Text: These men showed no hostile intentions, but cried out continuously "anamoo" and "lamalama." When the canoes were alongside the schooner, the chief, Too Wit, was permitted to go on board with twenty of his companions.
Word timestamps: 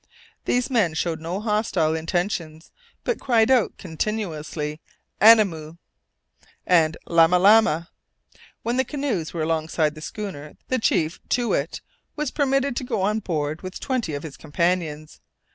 These 0.45 0.71
men 0.71 0.95
showed 0.95 1.21
no 1.21 1.39
hostile 1.39 1.95
intentions, 1.95 2.71
but 3.03 3.19
cried 3.21 3.51
out 3.51 3.77
continuously 3.77 4.81
"anamoo" 5.21 5.77
and 6.65 6.97
"lamalama." 7.05 7.89
When 8.63 8.77
the 8.77 8.83
canoes 8.83 9.31
were 9.31 9.43
alongside 9.43 9.93
the 9.93 10.01
schooner, 10.01 10.57
the 10.69 10.79
chief, 10.79 11.19
Too 11.29 11.49
Wit, 11.49 11.81
was 12.15 12.31
permitted 12.31 12.75
to 12.77 12.83
go 12.83 13.03
on 13.03 13.19
board 13.19 13.61
with 13.61 13.79
twenty 13.79 14.15
of 14.15 14.23
his 14.23 14.37
companions. 14.37 15.21